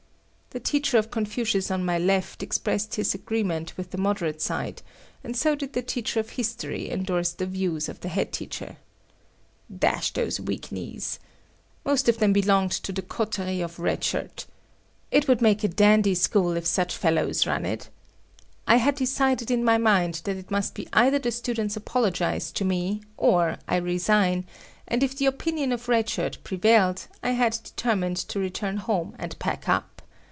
The 0.53 0.59
teacher 0.59 0.97
of 0.97 1.11
Confucius 1.11 1.71
on 1.71 1.85
my 1.85 1.97
left 1.97 2.43
expressed 2.43 2.95
his 2.95 3.15
agreement 3.15 3.71
with 3.77 3.91
the 3.91 3.97
moderate 3.97 4.41
side, 4.41 4.81
and 5.23 5.33
so 5.37 5.55
did 5.55 5.71
the 5.71 5.81
teacher 5.81 6.19
of 6.19 6.31
history 6.31 6.89
endorse 6.91 7.31
the 7.31 7.45
views 7.45 7.87
of 7.87 8.01
the 8.01 8.09
head 8.09 8.33
teacher. 8.33 8.75
Dash 9.73 10.11
those 10.11 10.41
weak 10.41 10.69
knees! 10.69 11.19
Most 11.85 12.09
of 12.09 12.17
them 12.17 12.33
belonged 12.33 12.73
to 12.73 12.91
the 12.91 13.01
coterie 13.01 13.61
of 13.61 13.79
Red 13.79 14.03
Shirt. 14.03 14.45
It 15.09 15.25
would 15.29 15.41
make 15.41 15.63
a 15.63 15.69
dandy 15.69 16.15
school 16.15 16.57
if 16.57 16.65
such 16.65 16.97
fellows 16.97 17.47
run 17.47 17.65
it. 17.65 17.87
I 18.67 18.75
had 18.75 18.95
decided 18.95 19.51
in 19.51 19.63
my 19.63 19.77
mind 19.77 20.15
that 20.25 20.35
it 20.35 20.51
must 20.51 20.73
be 20.75 20.85
either 20.91 21.17
the 21.19 21.31
students 21.31 21.77
apologize 21.77 22.51
to 22.51 22.65
me 22.65 22.99
or 23.15 23.55
I 23.69 23.77
resign, 23.77 24.45
and 24.85 25.01
if 25.01 25.15
the 25.17 25.27
opinion 25.27 25.71
of 25.71 25.87
Red 25.87 26.09
Shirt 26.09 26.39
prevailed, 26.43 27.07
I 27.23 27.29
had 27.31 27.57
determined 27.63 28.17
to 28.17 28.37
return 28.37 28.75
home 28.75 29.15
and 29.17 29.39
pack 29.39 29.69
up. 29.69 29.87